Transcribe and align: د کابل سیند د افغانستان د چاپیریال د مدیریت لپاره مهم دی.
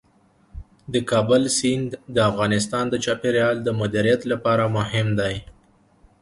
د 0.93 0.95
کابل 1.11 1.43
سیند 1.59 1.89
د 2.15 2.17
افغانستان 2.29 2.85
د 2.89 2.95
چاپیریال 3.05 3.55
د 3.63 3.69
مدیریت 3.81 4.21
لپاره 4.31 4.63
مهم 4.77 5.07
دی. 5.19 5.35